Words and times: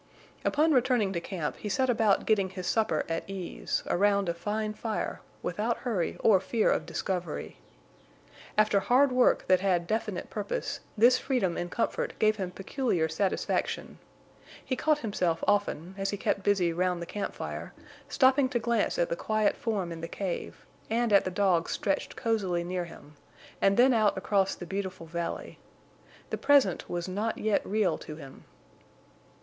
Upon 0.43 0.71
returning 0.71 1.13
to 1.13 1.21
camp 1.21 1.57
he 1.57 1.69
set 1.69 1.87
about 1.87 2.25
getting 2.25 2.49
his 2.49 2.65
supper 2.65 3.05
at 3.07 3.23
ease, 3.29 3.83
around 3.85 4.29
a 4.29 4.33
fine 4.33 4.73
fire, 4.73 5.21
without 5.43 5.77
hurry 5.77 6.17
or 6.21 6.39
fear 6.39 6.71
of 6.71 6.87
discovery. 6.87 7.57
After 8.57 8.79
hard 8.79 9.11
work 9.11 9.45
that 9.47 9.59
had 9.59 9.85
definite 9.85 10.31
purpose, 10.31 10.79
this 10.97 11.19
freedom 11.19 11.55
and 11.55 11.69
comfort 11.69 12.17
gave 12.17 12.37
him 12.37 12.49
peculiar 12.49 13.07
satisfaction. 13.07 13.99
He 14.65 14.75
caught 14.75 14.97
himself 14.97 15.43
often, 15.47 15.93
as 15.99 16.09
he 16.09 16.17
kept 16.17 16.41
busy 16.41 16.73
round 16.73 16.99
the 16.99 17.05
camp 17.05 17.35
fire, 17.35 17.71
stopping 18.09 18.49
to 18.49 18.57
glance 18.57 18.97
at 18.97 19.07
the 19.09 19.15
quiet 19.15 19.55
form 19.55 19.91
in 19.91 20.01
the 20.01 20.07
cave, 20.07 20.65
and 20.89 21.13
at 21.13 21.25
the 21.25 21.29
dogs 21.29 21.73
stretched 21.73 22.15
cozily 22.15 22.63
near 22.63 22.85
him, 22.85 23.17
and 23.61 23.77
then 23.77 23.93
out 23.93 24.17
across 24.17 24.55
the 24.55 24.65
beautiful 24.65 25.05
valley. 25.05 25.59
The 26.31 26.39
present 26.39 26.89
was 26.89 27.07
not 27.07 27.37
yet 27.37 27.63
real 27.63 27.99
to 27.99 28.15
him. 28.15 28.45